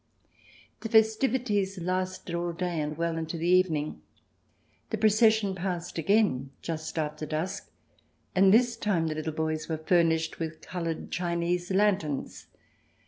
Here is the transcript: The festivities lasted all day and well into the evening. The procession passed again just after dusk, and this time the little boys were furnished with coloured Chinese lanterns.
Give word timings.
The 0.79 0.89
festivities 0.89 1.77
lasted 1.79 2.33
all 2.33 2.53
day 2.53 2.81
and 2.81 2.97
well 2.97 3.17
into 3.19 3.37
the 3.37 3.47
evening. 3.47 4.01
The 4.89 4.97
procession 4.97 5.53
passed 5.53 5.99
again 5.99 6.49
just 6.63 6.97
after 6.97 7.27
dusk, 7.27 7.69
and 8.33 8.51
this 8.51 8.75
time 8.77 9.05
the 9.05 9.13
little 9.13 9.31
boys 9.31 9.69
were 9.69 9.77
furnished 9.77 10.39
with 10.39 10.59
coloured 10.61 11.11
Chinese 11.11 11.69
lanterns. 11.69 12.47